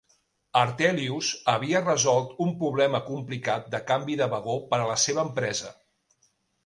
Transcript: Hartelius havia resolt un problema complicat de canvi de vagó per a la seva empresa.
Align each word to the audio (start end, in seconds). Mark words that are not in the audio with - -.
Hartelius 0.59 1.27
havia 1.51 1.81
resolt 1.83 2.33
un 2.45 2.53
problema 2.63 3.03
complicat 3.11 3.69
de 3.75 3.83
canvi 3.93 4.17
de 4.23 4.29
vagó 4.33 4.57
per 4.73 4.81
a 4.83 4.89
la 4.93 4.97
seva 5.07 5.27
empresa. 5.31 5.71